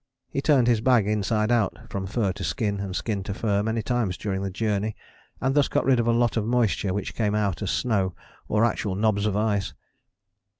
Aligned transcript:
He 0.31 0.41
turned 0.41 0.65
his 0.65 0.81
bag 0.81 1.05
inside 1.07 1.51
out 1.51 1.77
from 1.91 2.07
fur 2.07 2.31
to 2.31 2.43
skin, 2.43 2.79
and 2.79 2.95
skin 2.95 3.21
to 3.25 3.35
fur, 3.35 3.61
many 3.61 3.83
times 3.83 4.17
during 4.17 4.41
the 4.41 4.49
journey, 4.49 4.95
and 5.39 5.53
thus 5.53 5.67
got 5.67 5.85
rid 5.85 5.99
of 5.99 6.07
a 6.07 6.11
lot 6.11 6.37
of 6.37 6.43
moisture 6.43 6.91
which 6.91 7.13
came 7.13 7.35
out 7.35 7.61
as 7.61 7.69
snow 7.69 8.15
or 8.47 8.65
actual 8.65 8.95
knobs 8.95 9.27
of 9.27 9.37
ice. 9.37 9.75